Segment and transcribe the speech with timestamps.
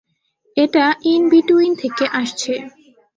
[0.57, 2.53] এটা in between থেকে আসছে।